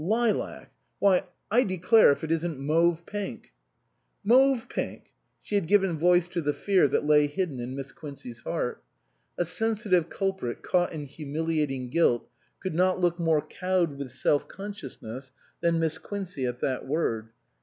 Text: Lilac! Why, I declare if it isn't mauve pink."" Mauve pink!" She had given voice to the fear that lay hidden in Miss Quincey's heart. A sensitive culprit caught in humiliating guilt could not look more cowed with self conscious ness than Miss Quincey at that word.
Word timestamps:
Lilac! 0.03 0.71
Why, 0.97 1.25
I 1.51 1.63
declare 1.63 2.11
if 2.11 2.23
it 2.23 2.31
isn't 2.31 2.57
mauve 2.57 3.05
pink."" 3.05 3.51
Mauve 4.31 4.67
pink!" 4.67 5.09
She 5.43 5.53
had 5.53 5.67
given 5.67 5.99
voice 5.99 6.27
to 6.29 6.41
the 6.41 6.53
fear 6.53 6.87
that 6.87 7.05
lay 7.05 7.27
hidden 7.27 7.59
in 7.59 7.75
Miss 7.75 7.91
Quincey's 7.91 8.39
heart. 8.39 8.81
A 9.37 9.45
sensitive 9.45 10.09
culprit 10.09 10.63
caught 10.63 10.91
in 10.91 11.05
humiliating 11.05 11.91
guilt 11.91 12.27
could 12.59 12.73
not 12.73 12.99
look 12.99 13.19
more 13.19 13.43
cowed 13.45 13.95
with 13.95 14.09
self 14.09 14.47
conscious 14.47 14.99
ness 15.03 15.31
than 15.59 15.77
Miss 15.77 15.99
Quincey 15.99 16.47
at 16.47 16.61
that 16.61 16.87
word. 16.87 17.29